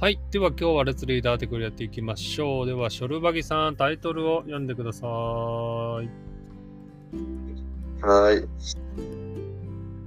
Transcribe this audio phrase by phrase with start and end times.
[0.00, 0.20] はい。
[0.30, 2.66] では今日はレッツリーダーテクルやっていきましょう。
[2.66, 5.08] では、ショルバギさん、タイトルを読んでください。
[8.00, 8.44] はい。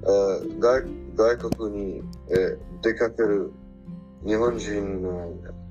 [0.04, 0.83] えー外
[1.15, 3.51] 外国に、えー出かける
[4.25, 5.04] 日本人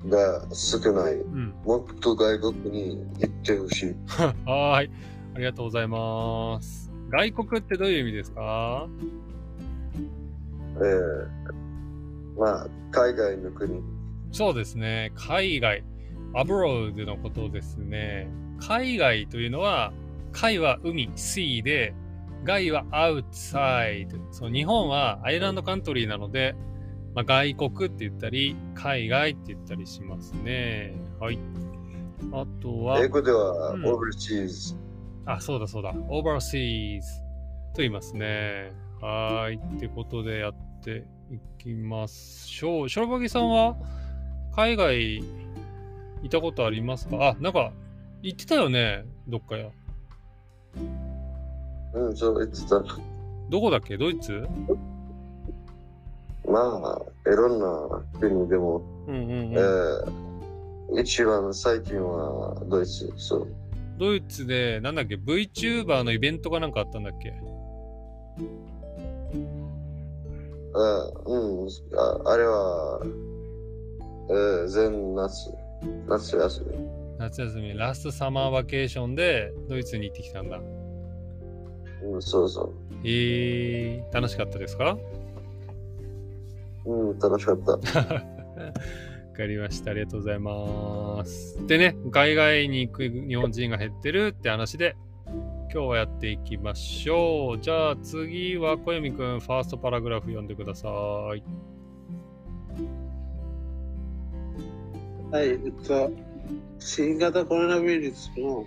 [0.07, 1.15] が少ない。
[1.15, 1.53] うん。
[1.65, 3.95] もっと外国に行ってほしい。
[4.45, 4.91] はーい。
[5.33, 6.91] ありがとうございます。
[7.09, 8.87] 外国ってどういう意味ですか？
[10.77, 11.27] えー
[12.39, 13.81] まあ、海外の国。
[14.31, 15.11] そうですね。
[15.15, 15.83] 海外。
[16.33, 18.29] アブロードのことですね。
[18.59, 19.91] 海外というのは、
[20.31, 21.93] 海は海、sea で、
[22.45, 24.07] 外は outside。
[24.31, 26.55] そう、日本はアイランドカントリーなので、
[27.13, 30.93] まあ、外国って言ったり、海外って言ったりしますね。
[31.19, 31.39] はい。
[32.31, 34.77] あとは、英語では、うん overseas。
[35.25, 35.91] あ、そうだそうだ。
[35.93, 37.01] overseas
[37.73, 38.71] と言いますね。
[39.01, 39.59] はーい。
[39.77, 42.89] ってことでやっていきましょう。
[42.89, 43.75] ショロバギさんは？
[44.55, 45.23] 海外い
[46.29, 47.29] たことありますか？
[47.29, 47.71] あ、なんか
[48.21, 49.05] 行ってたよね。
[49.27, 49.69] どっかや。
[51.93, 52.83] うん、そう言ってた。
[53.49, 53.97] どこだっけ？
[53.97, 54.47] ドイツ？
[56.47, 56.59] ま
[57.25, 60.95] あ、いろんな国でも、うんうんえうん。
[60.97, 63.11] ー一番最近はドイツ。
[63.17, 63.47] そう。
[63.97, 67.33] ドイツで、なんだっけ ?VTuber のイベントかなんかあったんだっけ？
[70.73, 73.01] あうんあ、あれは、
[74.31, 75.51] えー全夏、
[76.07, 76.77] 夏休み。
[77.17, 80.59] 夏休み、ラストサマーバケーションでドイツに行ってきたんだ。
[82.03, 82.73] うん、そうそ
[83.03, 84.97] えー、楽しかったですか？
[86.85, 86.91] う。
[86.91, 87.71] うん、楽しかった。
[87.77, 89.91] わかりました。
[89.91, 91.65] ありがとうございます。
[91.67, 94.95] でね、海外に行く日本人が減ってるって話で、
[95.73, 97.59] 今日はやっていきましょう。
[97.61, 100.89] じゃあ次は小読くん、ファーストパラグラフ読んでくださ
[101.35, 101.43] い。
[105.31, 106.11] はい、えっと、
[106.77, 108.65] 新型コロナウイルスの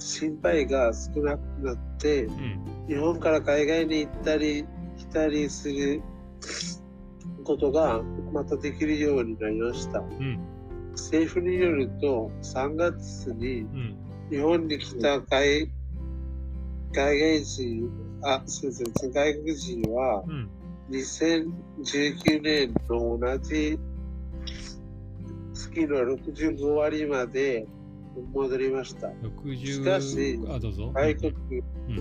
[0.00, 2.86] 心配が少なくなって、うん。
[2.88, 4.64] 日本から海外に行ったり
[4.98, 6.02] 来たりする
[7.44, 8.02] ことが
[8.32, 10.00] またできるようになりました。
[10.00, 10.40] うん。
[10.94, 13.96] 政府によると、3月にうん。
[14.30, 15.70] 日本に来た海
[16.92, 17.88] 海外人、
[18.24, 20.50] あ、すみません、外国人はうん。
[20.90, 23.78] 2019年の同じ
[25.62, 27.66] 月の65割まで
[28.32, 29.08] 戻りました。
[29.08, 30.90] 60しかしあ、どうぞ。
[30.94, 31.96] 外国、うん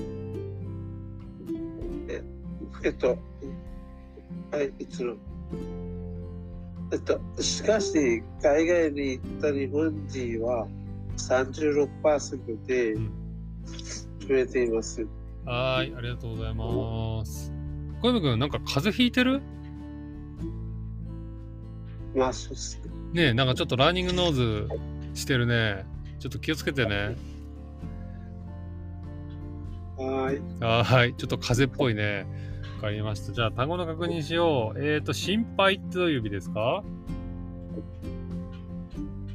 [2.10, 2.24] え
[2.84, 3.18] えっと、
[4.52, 5.16] はい、いつの？
[6.92, 10.68] えっと、しかし、海外に行った日本人は
[11.18, 13.12] 36%でうん
[14.28, 15.08] 増えています。
[15.46, 17.54] はーい、ありがとうございます。
[18.02, 19.42] 小読くん、なんか風邪ひいてる？
[22.14, 22.92] まあ、そうですね。
[23.14, 24.70] ねえ、なんかちょっとラーニングノーズ
[25.14, 25.86] してるね。
[26.20, 27.18] ちょっと気をつけてね。
[29.98, 30.42] はーい。
[30.62, 31.16] はーい。
[31.16, 32.26] ちょっと風邪っぽいね。
[32.78, 33.34] わかりました。
[33.34, 34.80] じゃあ単語の確認しよう。
[34.80, 36.84] えっ、ー、と、心配ってどういう意味ですか？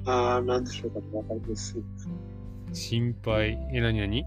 [0.07, 1.77] ああ、なんでしょうかわかります。
[2.73, 3.59] 心配。
[3.75, 4.25] え、なになに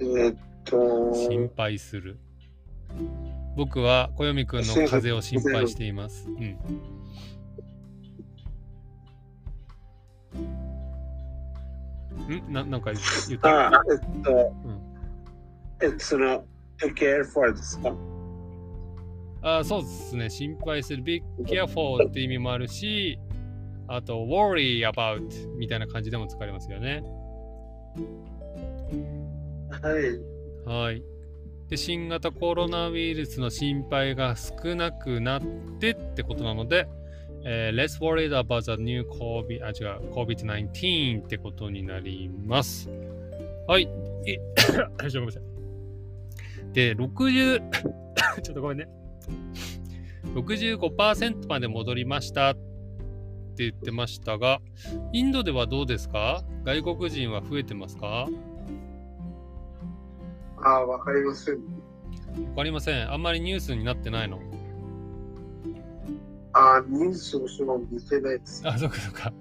[0.00, 2.18] えーっと、心配する。
[3.56, 6.26] 僕は小読くんの風邪を心配しています。
[6.28, 6.34] うん。
[12.48, 12.52] ん？
[12.52, 13.68] ななんか言った？
[13.68, 14.80] あえっと、うん
[15.82, 16.44] えっと、その、
[16.80, 17.94] take care for ですか？
[19.42, 20.30] あそうですね。
[20.30, 21.02] 心配する。
[21.02, 23.18] be careful って意味もあるし、
[23.88, 25.20] あと worry about
[25.58, 27.02] みたいな感じでも使われますよね。
[29.70, 30.72] はい。
[30.84, 31.02] はい。
[31.68, 35.42] で、新型コロナウイルスの心配が少なくなっ
[35.80, 36.86] てってことなので、
[37.46, 42.88] えー less worried about the new COVID, あ、違う、COVID-19 ってことになります。
[43.66, 43.88] はい。
[44.26, 44.38] え、
[45.10, 45.42] ちょごめんなさい。
[46.72, 47.60] で、60、
[48.42, 48.88] ちょっとごめんね。
[50.34, 52.60] 65%まで戻りましたって
[53.58, 54.60] 言ってましたが、
[55.12, 56.42] インドではどうですか？
[56.64, 58.28] 外国人は増えてますか？
[60.64, 61.54] ああ、わかりません。
[61.56, 61.60] わ
[62.56, 63.12] かりません。
[63.12, 64.40] あんまりニュースになってないの？
[66.52, 68.62] ああ、ニュースをその見てないです。
[68.66, 69.32] あ、そっかそっか。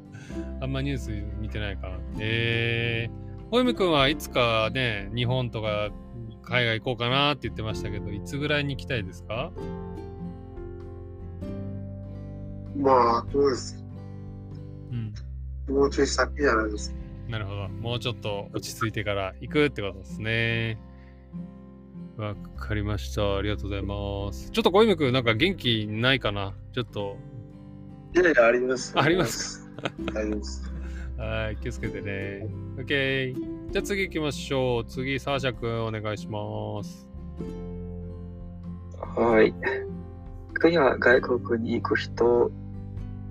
[0.61, 1.97] あんまニュース見てないか。
[2.19, 3.49] えー。
[3.51, 5.91] ほゆみくんはいつかね、日本とか
[6.41, 9.51] 海外行こうかなって言ってましたけど、いつぐらいに行きたいですか？
[12.75, 13.85] まあ、どうです？
[14.91, 15.13] うん。
[15.75, 16.97] もうちょい先じゃないですか。
[17.29, 17.69] なるほど。
[17.69, 20.79] もうちょっと落ち着いてから行くってことですね。
[22.17, 23.37] わかりました。
[23.37, 24.51] ありがとうございます。
[24.51, 26.53] ちょっと小泉くん、なんか元気ないかな？
[26.71, 27.17] ちょっと、
[28.13, 28.93] いやいや、あります。
[28.95, 29.67] あります
[30.15, 30.71] あります。
[31.17, 32.47] はい、気をつけてね。
[32.77, 33.33] OK。
[33.71, 34.85] じゃあ次行きましょう。
[34.85, 37.07] 次、サーシャくん、お願いします。
[38.99, 39.53] はい。
[40.61, 42.51] 次は外国に行く人、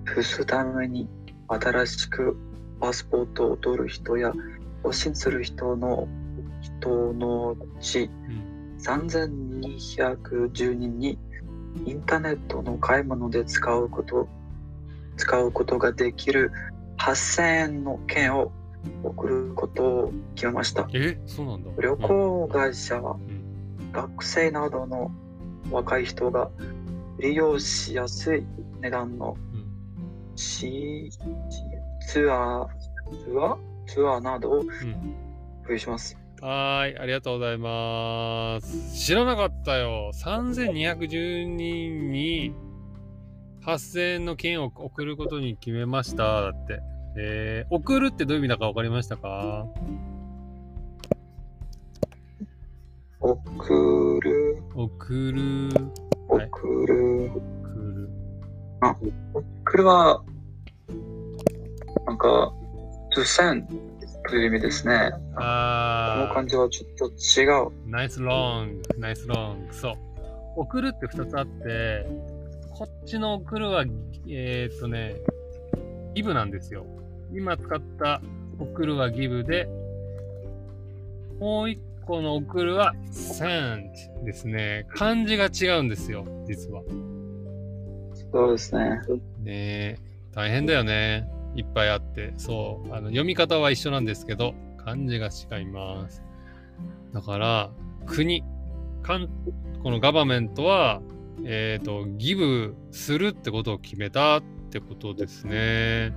[0.04, 1.08] 付すために
[1.46, 2.36] 新しく
[2.80, 4.32] パスポートを取る人や、
[4.82, 6.08] 更新する人の
[6.60, 8.51] 人のうちうん。
[8.82, 11.18] 3210人に
[11.86, 14.28] インターネットの買い物で使うこと、
[15.16, 16.52] 使うことができる
[16.98, 18.52] 8000円の券を
[19.02, 20.88] 送ることを決めました。
[20.92, 21.70] えそうなんだ。
[21.80, 23.92] 旅行会社はうん。
[23.92, 25.10] 学生などの
[25.70, 26.50] 若い人が
[27.18, 28.44] 利用しやすい
[28.80, 29.66] 値段のうん。
[30.36, 31.10] シ
[32.08, 32.68] ツアー、
[33.24, 33.56] ツアー
[33.86, 34.66] ツアーなどをうん。
[35.62, 36.21] 付与します。
[36.44, 38.96] はーい、ありがとうございます。
[38.98, 40.10] 知らなかったよ。
[40.12, 42.52] 3210人に
[43.64, 46.42] 8000円の券を送ることに決めました。
[46.42, 46.80] だって。
[47.16, 49.66] えー、送るってどういう意味だか分かりましたか？
[53.20, 55.68] 送る、送る、
[56.28, 58.10] 送はいる、送る。
[59.32, 60.24] 送るは、
[62.04, 62.52] なんか、
[63.14, 63.91] to send
[64.28, 65.10] という意味ですね。
[65.12, 67.68] このあ漢字はちょっと違う。
[67.68, 69.74] ー、ナイスロング、ナイスロング。
[69.74, 69.94] そう。
[70.56, 72.06] 送るって2つあって、
[72.70, 73.84] こっちの送るは、
[74.28, 75.16] えー、っとね、
[76.14, 76.84] ギブなんですよ。
[77.32, 78.20] 今使った
[78.58, 79.68] 送るはギブで、
[81.38, 84.86] もう一個の送るは send ですね。
[84.90, 86.82] 漢字が違うんですよ、実は。
[88.32, 89.00] そうですね。
[89.42, 89.98] ねえ、
[90.34, 91.28] 大変だよね。
[91.54, 92.32] いっぱいあって。
[92.36, 92.94] そう。
[92.94, 96.22] あの読み方は一緒なんですけど、漢字が違います。
[97.12, 97.70] だから、
[98.06, 98.42] 国、
[99.02, 99.28] かん
[99.82, 101.02] このガバメントは、
[101.44, 106.12] えっ、と、ギブするってことを決めたってことですね。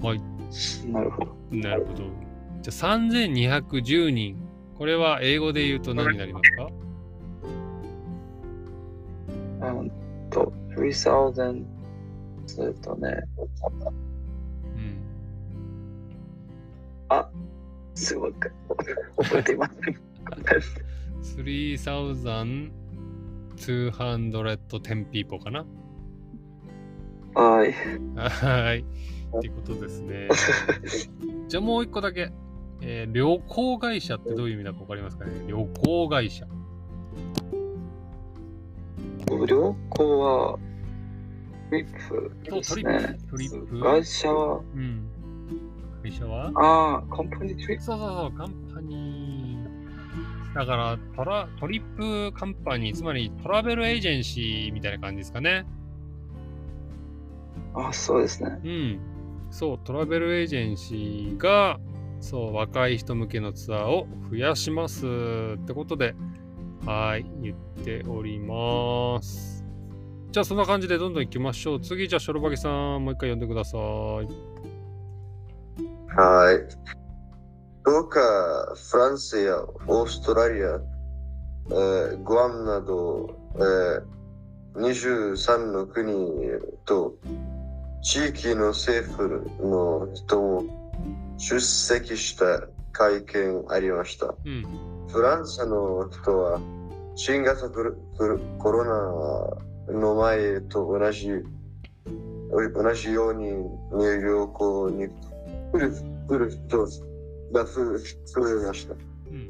[0.00, 0.20] はい。
[0.90, 1.34] なるほど。
[1.50, 2.04] なるほど。
[2.62, 4.36] じゃあ、3210人。
[4.76, 6.68] これは英語で言うと何になりますか？
[9.68, 9.90] うん
[10.30, 11.64] と、3000、
[12.60, 13.22] えっとね、
[17.94, 18.34] すごい、
[19.16, 19.94] 覚えていません。
[23.56, 25.64] 3210 people かな？
[27.34, 27.72] はい。
[28.16, 28.80] はい。
[28.80, 30.28] ってことですね。
[31.48, 32.30] じゃあもう一個だけ。
[32.80, 35.32] えー旅行会社ってどういう意味だかわかりますかね？
[35.46, 36.46] 旅行会社。
[39.26, 39.46] 旅
[39.90, 40.58] 行は、
[41.70, 42.00] トリップ
[42.50, 43.18] そう、ですトリッね。
[43.24, 43.30] プ。
[43.30, 43.80] トリップ。
[43.80, 45.08] 会社は、うん。
[46.04, 46.52] 会社は？
[46.54, 47.82] ああ、コンパニートリップ。
[47.82, 50.54] そうそうそう、カンパニー。
[50.54, 55.64] だからトラ、トリップカンパニー、つまりトラベルエージェンシーみたいな感じですかね。
[57.74, 58.60] あそうですね。
[58.62, 59.00] うん。
[59.50, 61.80] そう、トラベルエージェンシーが、
[62.20, 65.06] そう、若い人向けのツアーを増やします
[65.56, 66.14] ってことで、
[66.84, 69.64] はい、言っております。
[70.30, 71.80] じゃあ、そんな感じでどんどん行きましょう。
[71.80, 72.68] 次、じゃあ、ショロバギさ
[72.98, 74.53] ん、もう一回呼んでください。
[76.16, 76.84] はい。
[77.84, 78.20] どうか
[78.90, 84.14] フランスやオーストラリア、えーグアムなど、えー
[84.74, 86.12] 23の国
[86.84, 87.14] と
[88.02, 90.64] 地域の政府の人も
[91.38, 94.34] 出席した会見ありました。
[94.44, 95.06] うん。
[95.08, 96.60] フランスの人は
[97.14, 98.84] 新型コロ
[99.88, 101.30] ナの前と同じ
[102.50, 103.52] 同じように
[103.92, 105.08] 旅行に
[105.74, 105.92] 来る
[106.28, 106.78] 来る人
[107.52, 108.94] が増え増えました。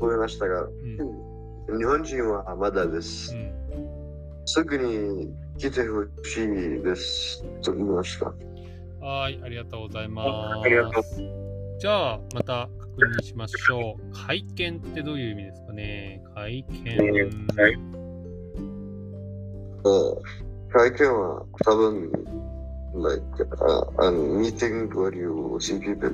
[0.00, 1.78] 増えましたが、うん。
[1.78, 3.38] 日本人はまだですう。
[3.38, 3.54] ん
[4.47, 8.33] すぐに来てほしいですと言いました。
[9.00, 10.28] はい、ありがとうございます。
[10.64, 11.04] ありがとう
[11.78, 14.26] じゃあ、また確認しましょう。
[14.26, 16.97] 会見ってどういう意味ですかね会見。
[17.57, 17.75] はい
[20.73, 22.11] 会見は多分、
[22.94, 23.22] like,
[23.98, 26.12] ああのミーティング where you see people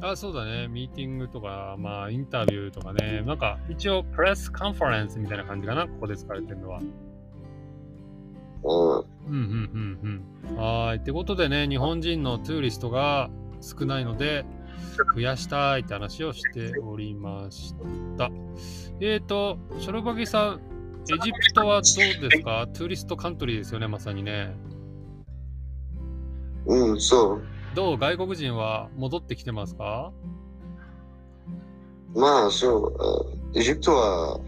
[0.00, 0.68] あ、そうだね。
[0.68, 3.22] ミーティングとか、まあ、インタビューとかね。
[3.26, 5.86] なんか、一応、プレスカンファレンスみたいな感じかな。
[5.86, 6.80] ここで使われてるのは。
[8.64, 10.56] うんうん、うん、うん、うん。
[10.56, 10.98] はーい。
[10.98, 13.30] ってことでね、日本人のトゥーリストが
[13.60, 14.44] 少ないので、
[15.14, 17.74] 増やしたいって話をしておりまし
[18.16, 18.30] た。
[19.00, 20.60] えーと、ショロバギさん、
[21.08, 22.66] エジプトはどうですか？
[22.72, 24.56] tourist country ですよね、まさにね。
[26.66, 27.42] うん、そう。
[27.74, 30.12] どう外国人は戻ってきてますか？
[32.14, 32.96] まあ、そう。
[33.54, 34.38] えーエジプトは、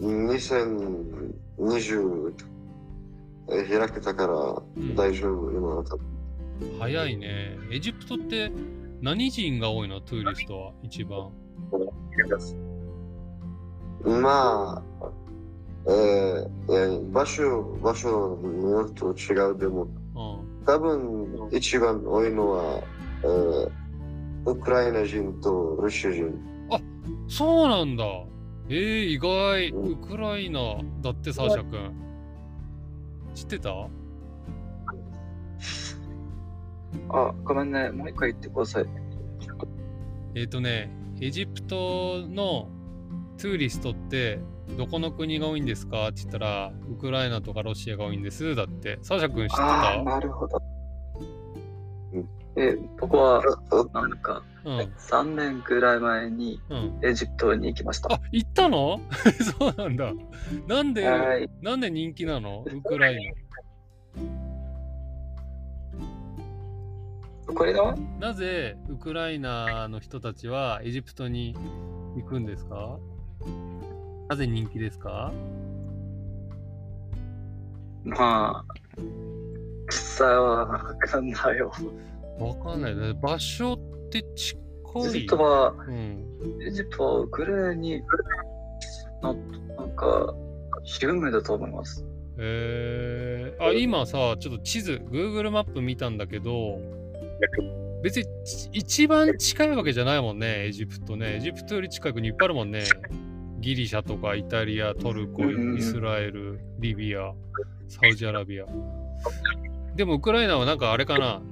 [0.00, 2.34] 2020
[3.50, 4.34] え開けたから
[4.82, 6.06] ん大丈夫、今は多分。
[6.78, 7.56] 早いね。
[7.70, 8.52] エジプトって
[9.00, 10.02] 何人が多いの？
[10.02, 11.30] トゥーリストは一番。
[14.04, 14.82] まあ、
[15.86, 19.99] えーえー場所、場所によると違うでも、うん。
[20.66, 22.82] 多分一番多いのは、
[23.22, 23.70] えー
[24.46, 26.34] ウクライナ人とロシア人。
[27.28, 28.04] そうなんだ。
[28.70, 29.68] えー、意外。
[29.68, 30.60] うんウクライナ
[31.02, 31.92] だってサーシャ君。
[33.34, 33.70] 知ってた？
[37.10, 37.90] あ、ごめんね。
[37.90, 38.86] もう一回言ってください。
[40.34, 40.90] えっ、とね、
[41.20, 42.70] エジプトの
[43.40, 44.38] トゥーリストって
[44.76, 48.54] どこの国が多いんですかって言ったら、ウクライナとかロシアが多いんです。
[48.54, 48.98] だって。
[49.02, 50.62] サーシャ君知ってああ、たなるほど
[52.12, 52.28] うん。
[52.56, 54.78] え、僕は、うなんか、うん。
[54.78, 57.00] 3年ぐらい前にうん。
[57.02, 58.14] エジプトに行きました。
[58.14, 59.00] あ、行ったの？
[59.58, 60.12] そうなんだ。
[60.68, 61.48] なんで、はい。
[61.62, 62.64] なんで人気なの？
[62.70, 63.34] ウクライ
[67.52, 68.28] これはナ。
[68.28, 71.56] なぜウクライナの人たちはエジプトに
[72.16, 72.98] 行くんですか？
[74.28, 75.32] なぜ人気ですか？
[78.04, 78.74] まあ、
[79.88, 81.72] 実際はわかんないよ。
[82.38, 83.12] わかんないね。
[83.20, 83.78] 場所っ
[84.10, 84.58] て近
[85.04, 85.10] エい。
[85.10, 86.24] ジプトは、うん。
[86.66, 88.02] エジプトはウクライナに、
[89.22, 89.34] な
[89.76, 90.34] なんか、
[91.02, 92.04] 有名だと思います。
[92.38, 96.78] えー、あ、今さ、ちょっと地図、Google マップ見たんだけど、
[98.02, 101.36] 別にち一番近いわけじゃないもんね、エジプトね。
[101.36, 102.84] エジプトより近い国いっぱいあるもんね。
[103.60, 107.32] ギリシャとかイタリア、トルコ、うんイスラエル、リビア、
[107.88, 108.66] サウジアラビア。
[109.94, 111.42] でもウクライナはなんかあれかな？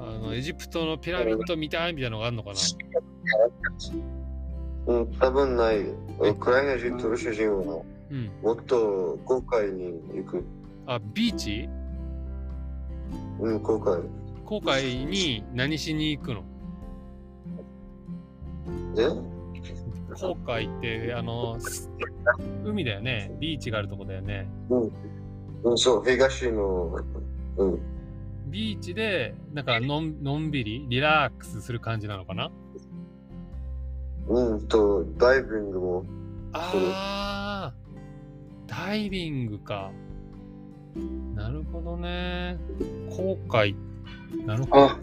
[0.00, 2.56] あのエジプトのピラミッド見たいみたいなのがあるのかな？
[4.86, 5.80] うん、多分ない。
[5.80, 8.30] ウクライナ人とロシア人はうん。
[8.42, 10.44] もっと航海に行く。
[10.86, 11.68] あ、ビーチ？
[13.40, 14.02] うん、航海。
[14.44, 16.44] 航海に何しに行くの？
[18.96, 19.33] え？
[20.14, 21.90] 航海って、あの、す
[22.64, 23.36] 海だよね。
[23.40, 24.48] ビーチがあるとこだよね。
[24.70, 26.98] うん、そう、東の、
[27.56, 27.78] うん、
[28.46, 32.50] ビーチで、なんかのんのんびり、リラックスする感じなのかな？
[34.28, 36.04] うんと、ダイビングも、
[36.52, 37.74] ああ、
[38.66, 39.90] ダイビングか。
[41.34, 42.56] なるほどね。
[43.10, 43.74] 航海。
[44.46, 44.84] なるほど。
[44.84, 45.00] あ、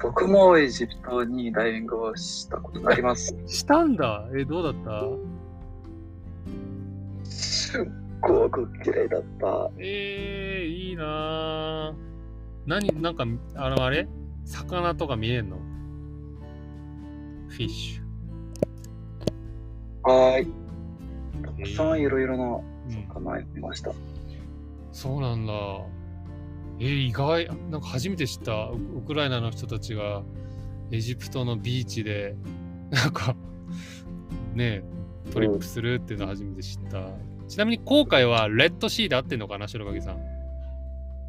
[0.00, 3.34] 僕もエジプトにダイビングをしたことがあります。
[3.34, 4.28] うん、したんだ。
[4.34, 5.02] え、どうだった？
[7.30, 7.84] すっ
[8.20, 9.70] ごく綺麗だった。
[9.78, 11.94] えー、いいなー
[12.66, 13.24] 何、なんか、
[13.56, 14.08] あの、あれ？
[14.44, 15.56] 魚とか見えんの？
[17.48, 18.00] フィッシ
[20.04, 20.44] はい。
[20.44, 20.52] ュ。
[21.44, 22.62] たくさんいろいろなうん
[23.08, 23.92] 魚いました。
[24.92, 25.52] そうなんだ。
[26.80, 30.22] えー意外、なんか初めて知ったウウクライナの人たちが
[30.90, 32.36] エジプトのビーチで、
[32.90, 33.34] なんか、
[34.54, 34.82] ね
[35.32, 37.06] トリップするっていうのを初めて知った。
[37.48, 40.18] ちなみに航海はレッドシーで合ってんのかな、白影さん。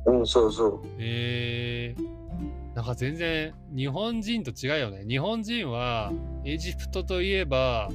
[0.05, 0.81] うん、そうそう。
[0.97, 5.05] えー、なんか全然日本人と違うよね。
[5.07, 6.11] 日本人は
[6.43, 7.89] エジプトといえば、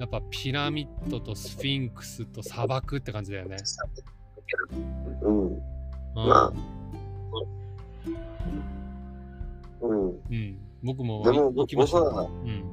[0.00, 3.56] やっぱピラミッドとスフィンクスと砂漠って感じだよね。
[5.22, 5.79] うん、うん
[6.14, 6.52] まあ
[9.82, 10.08] うん。
[10.08, 11.50] うん、僕もでも。
[11.52, 12.64] 僕はうん、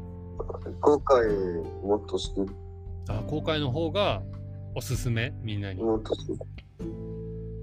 [0.82, 1.28] 航海
[1.84, 2.52] もっと好き。
[3.10, 4.22] あ公開の方が
[4.76, 5.34] おすすめ？
[5.42, 5.82] みんなに。
[5.82, 6.28] もっと好き。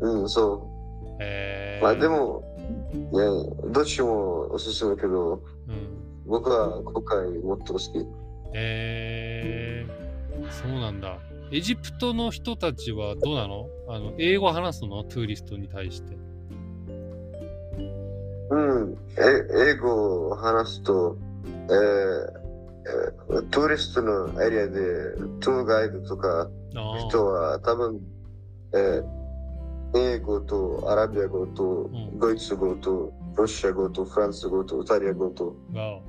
[0.01, 0.69] うん、そ
[1.21, 1.85] えー、う。
[1.85, 2.43] まあでも、
[3.13, 3.25] いや、
[3.71, 5.89] どっちもおすすめけど、うん、
[6.27, 7.89] 僕は紅海もっと好き。
[8.55, 11.19] えー、そうなんだ。
[11.53, 13.69] エジプトの人たちはどうなの？
[13.89, 15.05] あの英語話すの？
[15.05, 16.17] トゥーリストに対して。
[18.51, 21.75] うん、え英語を話すと、えー
[23.31, 24.73] えートゥーリストのエリアで
[25.41, 26.51] ツアーガイドとか
[27.09, 28.01] 人は多分、
[28.75, 29.25] えー
[29.97, 32.19] 英語とアラビア語とん。
[32.19, 36.01] ドイツ語とロシア語とフランス語とイタリア語とわ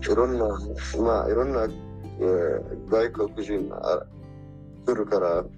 [0.00, 0.48] いろんな、
[0.98, 4.02] まあ、いろんな、えー外国人あ
[4.86, 5.48] 来るから、おうん。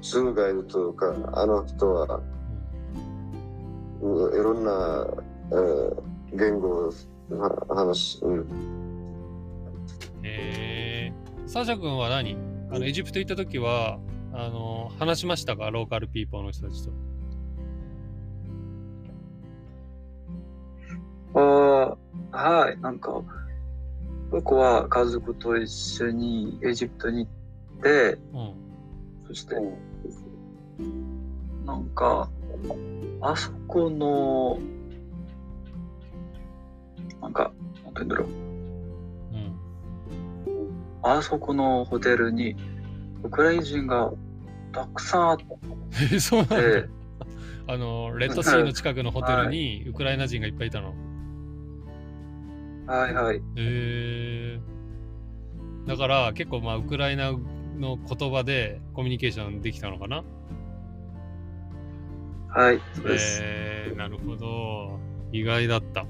[0.00, 2.20] ツーガイドとか、あの人は、
[4.02, 5.06] ういろんな、
[5.50, 6.02] えー
[6.34, 6.92] 言語を
[7.36, 8.24] は話す。
[8.24, 8.46] うん。
[10.22, 12.38] えー、サーシャ君は何？
[12.70, 13.98] あのエジプト行った時は
[14.32, 15.70] あの話しましたか？
[15.70, 16.90] ローカルピーポーの人たちと。
[21.34, 21.96] あ
[22.32, 23.22] あ、はい、なんか、
[24.30, 27.32] 僕は家族と一緒にエジプトに行っ
[27.82, 28.54] て、うん。
[29.26, 29.56] として。
[31.66, 32.28] なんか、
[33.20, 34.58] あそこの、
[37.20, 37.52] なんか、
[37.84, 38.28] なんて言うんだろう。
[39.32, 39.52] うん。
[41.02, 42.56] あそこのホテルに、
[43.22, 44.12] ウクライナ人が
[44.72, 45.36] たくさんあっ
[46.12, 46.56] え、そうなんだ。
[46.56, 46.88] て、
[47.68, 50.94] あの、レッドシーの近くのホテルにウクライナ人がいっぱいいたの。
[52.86, 53.36] はいはい。
[53.36, 54.60] へえ
[55.86, 57.32] だから結構まあウクライナ
[57.78, 60.24] の言葉でコミュニケーションできたのかな？
[62.48, 63.40] はい、そうです。
[63.42, 64.98] えー、なるほど。
[65.32, 66.00] 意外だった。
[66.00, 66.06] わ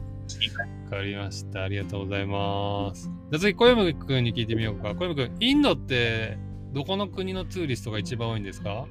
[0.91, 1.63] かりました。
[1.63, 3.05] ありがとうございます。
[3.05, 4.95] じゃあ次、小山くんに聞いてみようか。
[4.95, 6.39] 小山くん、インドって
[6.73, 8.87] どこの国のツーリストが一番多いんですか？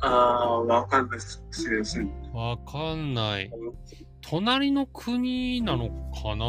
[0.00, 1.44] ああ、わかんないです。
[2.32, 3.50] わかんない。
[4.20, 6.44] 隣の国なのかな？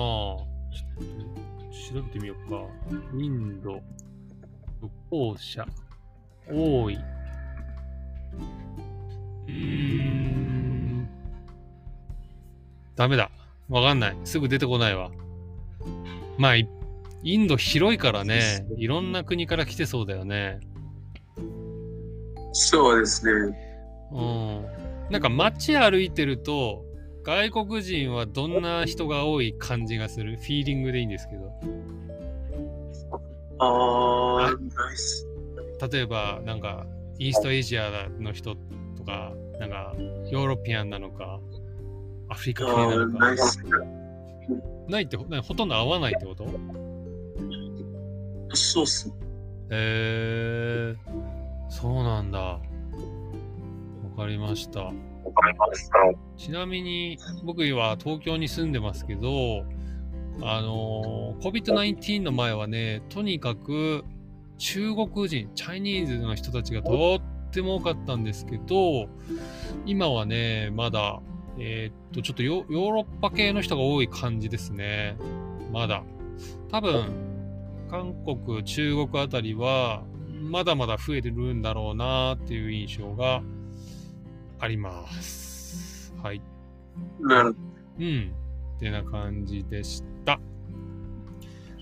[1.91, 2.61] 調べてみようか。
[3.17, 3.81] インド、
[4.81, 5.65] 歩行者、
[6.49, 6.95] 多い。
[9.47, 11.09] うーん。
[12.95, 13.31] ダメだ。
[13.69, 14.17] わかんない。
[14.23, 15.11] すぐ出てこないわ。
[16.37, 16.67] まあ、い
[17.23, 20.59] インド広いからね、いろんな国から来てそうだよね。
[22.51, 23.31] そうですね。
[24.11, 24.65] うん。
[25.11, 26.85] なんか街歩いてると、
[27.23, 30.37] 外国人はどんな人が多い感じがする？
[30.37, 31.51] フィーリングでいいんですけど。
[33.59, 35.27] ああ、ナイス。
[35.91, 36.85] 例えば、なんか、
[37.17, 38.55] イーストエイジアの人
[38.97, 39.93] とか、なんか、
[40.31, 41.39] ヨーロピアンなのか、
[42.29, 43.35] アフリカ系なのか。
[44.87, 46.45] ないって、なほとんど合わないってこと？
[48.53, 49.15] そうっすね。
[49.71, 52.39] へえー、そうなんだ。
[52.39, 52.59] わ
[54.17, 54.91] かりました。
[56.37, 59.63] ちなみに僕は東京に住んでますけど、
[60.41, 64.03] あのー、COVID-19 の前はね、とにかく
[64.57, 69.09] 中国人、チャイニーズの人たちがとっても多かったんですけど、
[69.85, 71.21] 今はね、まだ、
[71.57, 75.17] えーっと、ちょっとヨヨーロッパ系の人が多い感じですね。
[75.71, 76.03] まだ。
[76.69, 77.05] 多分、
[77.89, 80.03] 韓国、中国あたりは、
[80.41, 83.41] まだまだ増えてるんだろうなっていう印象が
[84.59, 86.13] あります。
[86.21, 86.41] はい。
[87.19, 87.59] なるほ
[87.99, 88.33] うん。
[88.79, 90.39] ってな感じでした。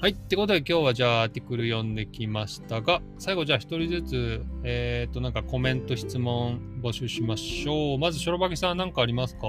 [0.02, 0.12] はい。
[0.12, 8.00] ってことで今日はじゃあアーティクル読んできましたが、最後じゃあ一人ずつ、えっ、と、なんかコメント、質問募集しましょう。
[8.00, 9.48] まず、しょろばきさん何かありますか？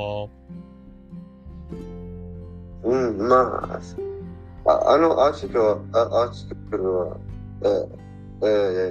[2.83, 3.81] うん、ま
[4.67, 7.17] あ、ああのアーティクルは、あアーティクルは、
[7.63, 8.89] えー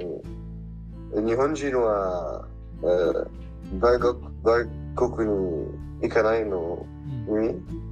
[1.14, 2.48] えー、日本人は、
[2.82, 3.28] えー、
[3.78, 4.66] 外国外
[4.96, 5.68] 国に
[6.02, 6.86] 行かないの
[7.28, 7.42] うん。
[7.42, 7.87] に、うん。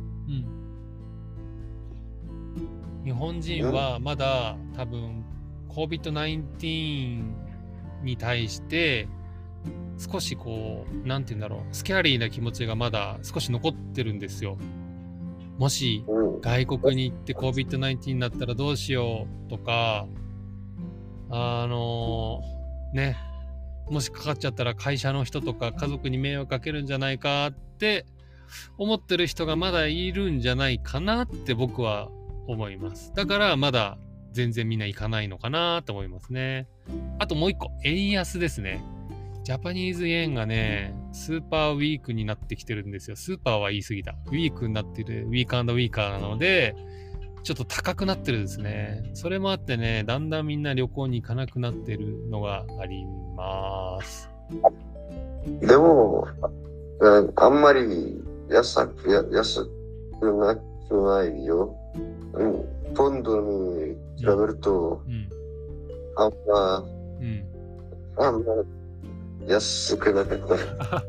[3.07, 5.25] 日本人はまだ多分
[5.69, 7.23] COVID-19
[8.03, 9.07] に対して
[9.97, 14.59] 少しこう、なんて言うんだろう、スキャリーな気持ちがまだ少し残ってるんですよ。
[15.57, 20.09] もしうん、外国に行って COVID-19 になったらどうしようとか、
[21.31, 22.43] あの
[22.93, 23.17] ね、
[23.89, 28.05] もしかかっちゃったら会社の人とか家族に迷惑かけるんじゃないかって
[28.79, 32.09] 思ってる人がまだいるんじゃないかなって僕は
[32.47, 33.13] 思います。
[33.15, 33.99] だからまだ
[34.33, 36.69] 全然みんな行かないのかなと思いますね。
[37.19, 38.85] あともう一個、円安ですね。
[39.45, 43.17] ジャパニーズ円がね、スーパーウィークになってきてるんですよ。
[43.17, 44.17] スーパーは言い過ぎた。
[44.27, 46.75] ウィークになってる、ウィークウィーカーなので、
[47.45, 49.09] ちょっと高くなってるですね。
[49.15, 53.05] それもあってね、だんだんみんな旅行に行かなくなってるのがあり
[53.37, 54.29] ます。
[55.61, 56.27] でも、
[57.37, 59.65] あんまり安く安
[60.21, 60.57] くな
[60.95, 61.75] ないよ。
[62.33, 65.29] うん、ポンドに比べると、うん。
[66.17, 67.45] あんま、うん。
[68.17, 68.55] あんま
[69.47, 70.39] 安くなかっ
[70.93, 71.03] た。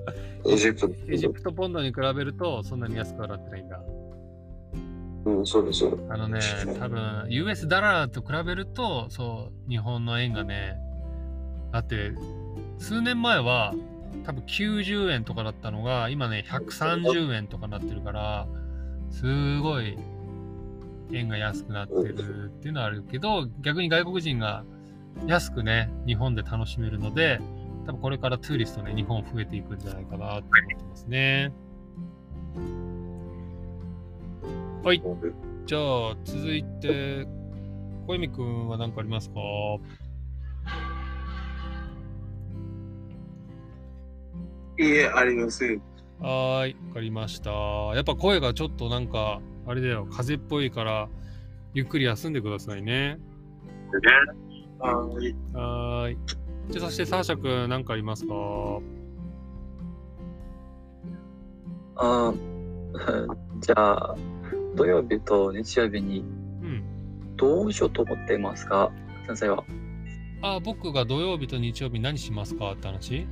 [0.49, 0.89] エジプト。
[1.07, 3.81] エジプトポンドに比べるとそんなに安くはなってないんだ。
[5.25, 5.85] うん、そうです。
[6.09, 6.39] あのね、
[6.79, 10.77] 多分 US ダラーと比べると、そう、日本の円がね、
[11.71, 12.13] だって、
[12.77, 13.73] 数年前は
[14.25, 18.47] 多分90円とかだったのが、今ね、130円とかなってるから、
[19.09, 19.97] すごい
[21.11, 24.63] 円が安くなってるっていうのはあるけど、逆に外国人が
[25.25, 27.39] 安くね、日本で楽しめるので、
[27.85, 31.53] 多分これからトゥーリストね、日本増えていくんじゃないかなって思ってますね。
[34.83, 35.01] はい。
[35.65, 37.27] じゃあ、続いて、
[38.05, 39.39] 小泉くんは何かありますか？
[44.79, 45.81] いえ、ありません。
[46.19, 47.51] はーい、わかりました。
[47.51, 51.09] やっぱ声がちょっとなんか、あれだよ、風邪っぽいから、
[51.73, 53.19] ゆっくり休んでくださいね。
[54.79, 54.89] は
[55.21, 55.35] い。
[55.53, 56.17] はーい。
[56.69, 58.33] じゃあ、そしてサーシャ君、何かありますか？
[61.97, 62.37] あー
[63.61, 64.15] じゃあ、
[64.75, 66.23] 土曜日と日曜日にう
[66.65, 66.83] ん。
[67.35, 68.91] どうしようと思っていますか？
[69.27, 69.63] 先生は。
[70.41, 72.71] あ、僕が土曜日と日曜日何しますか？
[72.73, 73.27] って話？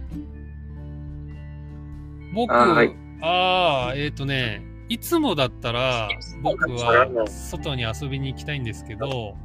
[2.35, 6.09] 僕、あはいあーえっ、とね、いつもだったら
[6.43, 9.35] 僕は外に遊びに行きたいんですけど、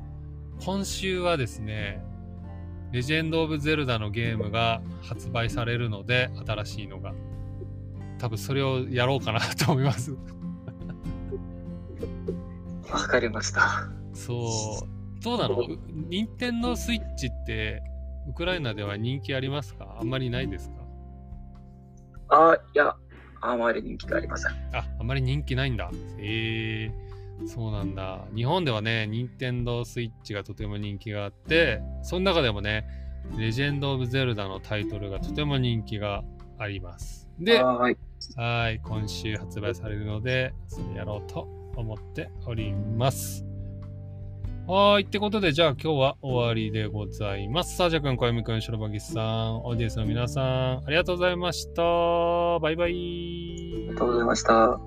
[0.63, 2.05] 今週はですね、
[2.93, 7.15] レジェンド・オブ・ゼルダのゲームが発売されるので、新しいのが。
[8.19, 10.15] 多分それをやろうかなと思います。
[12.91, 13.89] わかりました。
[14.13, 15.23] そう。
[15.25, 15.57] どうなの？
[16.11, 17.83] 任天堂スイッチって、
[18.29, 19.97] ウクライナでは人気ありますか？
[19.99, 20.80] あんまりないですか？
[22.31, 22.97] あ、いや、
[23.41, 24.53] あまり人気がありません。
[24.73, 25.91] あ、あんまり人気ないんだ。
[26.19, 27.11] へえ
[27.47, 28.25] そうなんだ。
[28.35, 32.87] 日本ではね、任天堂スイッチがとても人気があって、その中でもね、
[33.37, 36.23] レジェンド・オブ・ゼルダのタイトルがとても人気が
[36.59, 37.29] あります。
[37.39, 37.97] で、あはい。
[38.37, 43.50] はい、今週発売されるので、それやろうと思っております。
[44.67, 45.03] はい。
[45.05, 47.77] ってことで、じゃあ今日は終わりでございます。
[47.77, 50.45] さあ、じゃあくん、小泉くん、白バギさん、オーディエンスの皆さん、
[50.79, 51.83] ありがとうございました。
[52.61, 52.91] バイバイ。
[52.91, 54.81] ありがとうございました。